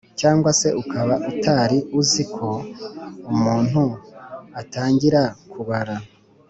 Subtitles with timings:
[0.19, 2.47] cyangwa se ukaba utari uziko
[3.33, 3.81] umuntu
[4.61, 5.95] atangira kubara